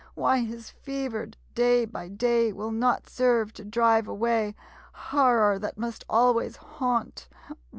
[0.15, 4.55] Why his fevered day by day Will not serve to drive away
[4.93, 7.27] Horror that must always haunt